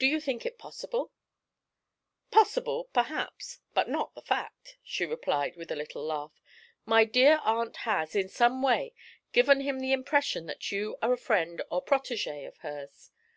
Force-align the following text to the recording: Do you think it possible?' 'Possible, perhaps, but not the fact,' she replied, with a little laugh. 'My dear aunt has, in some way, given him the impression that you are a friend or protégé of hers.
Do 0.00 0.06
you 0.08 0.18
think 0.18 0.44
it 0.44 0.58
possible?' 0.58 1.12
'Possible, 2.32 2.88
perhaps, 2.92 3.60
but 3.74 3.88
not 3.88 4.12
the 4.16 4.20
fact,' 4.20 4.76
she 4.82 5.06
replied, 5.06 5.54
with 5.54 5.70
a 5.70 5.76
little 5.76 6.04
laugh. 6.04 6.32
'My 6.84 7.04
dear 7.04 7.38
aunt 7.44 7.76
has, 7.86 8.16
in 8.16 8.28
some 8.28 8.60
way, 8.60 8.92
given 9.32 9.60
him 9.60 9.78
the 9.78 9.92
impression 9.92 10.46
that 10.46 10.72
you 10.72 10.98
are 11.00 11.12
a 11.12 11.16
friend 11.16 11.62
or 11.70 11.80
protégé 11.84 12.44
of 12.44 12.56
hers. 12.66 13.12